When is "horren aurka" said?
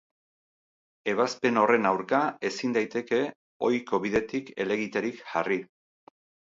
1.63-2.23